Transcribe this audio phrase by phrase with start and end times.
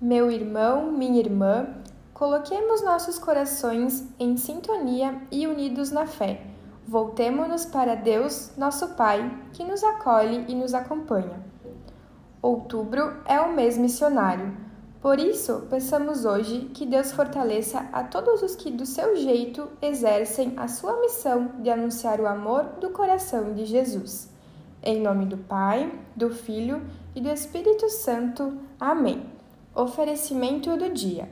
[0.00, 1.74] Meu irmão, minha irmã,
[2.14, 6.40] coloquemos nossos corações em sintonia e unidos na fé.
[6.86, 11.42] Voltemo-nos para Deus, nosso Pai, que nos acolhe e nos acompanha.
[12.40, 14.56] Outubro é o mês missionário.
[15.00, 20.54] Por isso, peçamos hoje que Deus fortaleça a todos os que, do seu jeito, exercem
[20.56, 24.32] a sua missão de anunciar o amor do coração de Jesus.
[24.80, 26.80] Em nome do Pai, do Filho
[27.16, 28.56] e do Espírito Santo.
[28.78, 29.37] Amém.
[29.78, 31.28] Oferecimento do dia.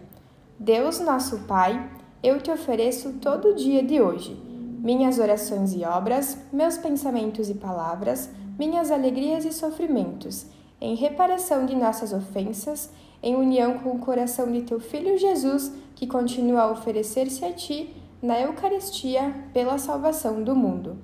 [0.56, 1.90] Deus, nosso Pai,
[2.22, 4.40] eu te ofereço todo o dia de hoje.
[4.78, 10.46] Minhas orações e obras, meus pensamentos e palavras, minhas alegrias e sofrimentos,
[10.80, 12.88] em reparação de nossas ofensas,
[13.20, 17.96] em união com o coração de teu Filho Jesus, que continua a oferecer-se a ti
[18.22, 20.98] na Eucaristia pela salvação do mundo.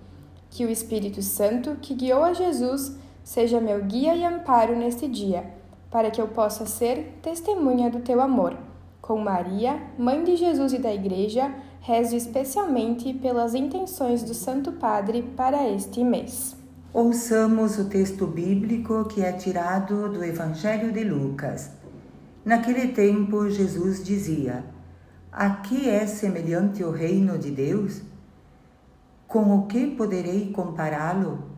[0.48, 5.61] Que o Espírito Santo, que guiou a Jesus, seja meu guia e amparo neste dia,
[5.92, 8.56] para que eu possa ser testemunha do teu amor.
[9.02, 15.22] Com Maria, mãe de Jesus e da Igreja, rezo especialmente pelas intenções do Santo Padre
[15.36, 16.56] para este mês.
[16.94, 21.70] Ouçamos o texto bíblico que é tirado do Evangelho de Lucas.
[22.45, 24.64] Naquele tempo, Jesus dizia:
[25.30, 28.02] A que é semelhante o reino de Deus?
[29.28, 31.52] Com o que poderei compará-lo?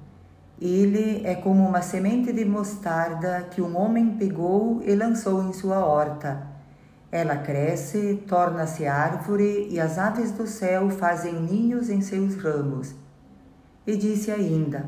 [0.60, 5.84] Ele é como uma semente de mostarda que um homem pegou e lançou em sua
[5.84, 6.46] horta.
[7.10, 12.94] Ela cresce, torna-se árvore e as aves do céu fazem ninhos em seus ramos.
[13.86, 14.86] E disse ainda: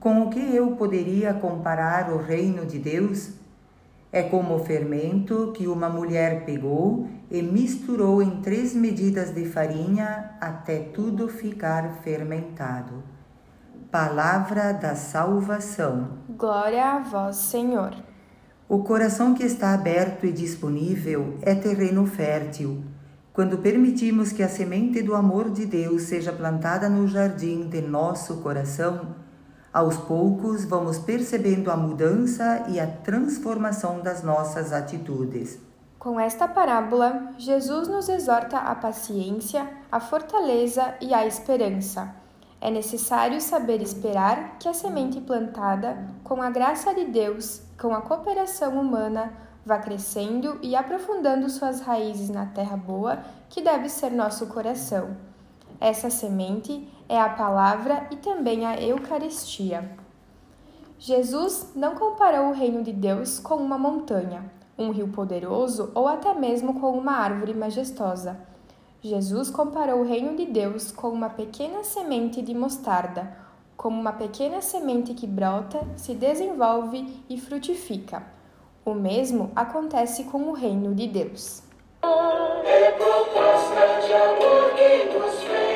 [0.00, 3.30] Com o que eu poderia comparar o reino de Deus?
[4.10, 10.36] É como o fermento que uma mulher pegou e misturou em três medidas de farinha
[10.40, 13.02] até tudo ficar fermentado.
[13.94, 16.18] Palavra da salvação.
[16.30, 17.94] Glória a vós, Senhor.
[18.68, 22.82] O coração que está aberto e disponível é terreno fértil.
[23.32, 28.38] Quando permitimos que a semente do amor de Deus seja plantada no jardim de nosso
[28.38, 29.14] coração,
[29.72, 35.60] aos poucos, vamos percebendo a mudança e a transformação das nossas atitudes.
[36.00, 42.23] Com esta parábola, Jesus nos exorta a paciência, a fortaleza e a esperança.
[42.64, 48.00] É necessário saber esperar que a semente plantada, com a graça de Deus, com a
[48.00, 49.34] cooperação humana,
[49.66, 53.18] vá crescendo e aprofundando suas raízes na terra boa,
[53.50, 55.14] que deve ser nosso coração.
[55.78, 59.90] Essa semente é a palavra e também a Eucaristia.
[60.98, 66.32] Jesus não comparou o reino de Deus com uma montanha, um rio poderoso ou até
[66.32, 68.53] mesmo com uma árvore majestosa.
[69.04, 73.36] Jesus comparou o reino de Deus com uma pequena semente de mostarda,
[73.76, 78.22] como uma pequena semente que brota, se desenvolve e frutifica.
[78.82, 81.62] O mesmo acontece com o reino de Deus.
[82.64, 82.92] É
[84.06, 85.73] de amor que nos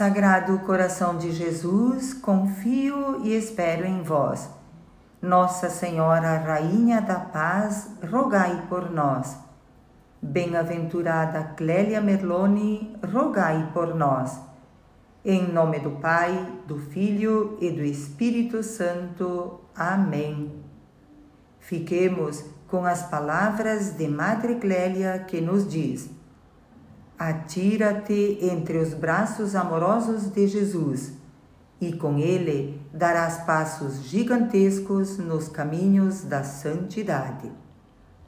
[0.00, 4.48] Sagrado coração de Jesus, confio e espero em vós.
[5.20, 9.36] Nossa Senhora, Rainha da Paz, rogai por nós.
[10.22, 14.40] Bem-aventurada Clélia Merloni, rogai por nós.
[15.22, 19.60] Em nome do Pai, do Filho e do Espírito Santo.
[19.76, 20.64] Amém.
[21.58, 26.08] Fiquemos com as palavras de Madre Clélia que nos diz:
[27.20, 31.12] Atira-te entre os braços amorosos de Jesus
[31.78, 37.52] e com ele darás passos gigantescos nos caminhos da santidade.